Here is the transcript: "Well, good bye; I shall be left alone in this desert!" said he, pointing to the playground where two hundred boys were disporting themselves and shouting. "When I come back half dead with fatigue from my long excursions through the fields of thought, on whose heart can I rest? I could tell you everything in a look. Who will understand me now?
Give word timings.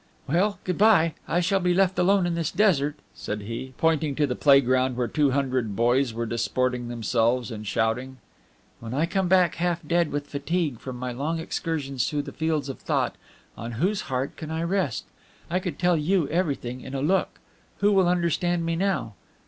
"Well, 0.27 0.57
good 0.63 0.79
bye; 0.79 1.13
I 1.27 1.41
shall 1.41 1.59
be 1.59 1.75
left 1.75 1.99
alone 1.99 2.25
in 2.25 2.33
this 2.33 2.49
desert!" 2.49 2.95
said 3.13 3.41
he, 3.41 3.75
pointing 3.77 4.15
to 4.15 4.25
the 4.25 4.35
playground 4.35 4.97
where 4.97 5.07
two 5.07 5.29
hundred 5.29 5.75
boys 5.75 6.11
were 6.11 6.25
disporting 6.25 6.87
themselves 6.87 7.51
and 7.51 7.67
shouting. 7.67 8.17
"When 8.79 8.95
I 8.95 9.05
come 9.05 9.27
back 9.27 9.53
half 9.57 9.87
dead 9.87 10.11
with 10.11 10.25
fatigue 10.25 10.79
from 10.79 10.95
my 10.95 11.11
long 11.11 11.37
excursions 11.37 12.09
through 12.09 12.23
the 12.23 12.31
fields 12.31 12.67
of 12.67 12.79
thought, 12.79 13.15
on 13.55 13.73
whose 13.73 14.01
heart 14.09 14.37
can 14.37 14.49
I 14.49 14.63
rest? 14.63 15.05
I 15.51 15.59
could 15.59 15.77
tell 15.77 15.97
you 15.97 16.27
everything 16.29 16.81
in 16.81 16.95
a 16.95 17.01
look. 17.03 17.39
Who 17.77 17.91
will 17.91 18.07
understand 18.07 18.65
me 18.65 18.75
now? 18.75 19.13